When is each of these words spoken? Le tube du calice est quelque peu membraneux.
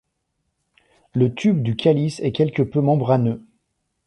Le 1.13 1.31
tube 1.31 1.61
du 1.61 1.75
calice 1.75 2.21
est 2.21 2.31
quelque 2.31 2.63
peu 2.63 2.81
membraneux. 2.81 3.43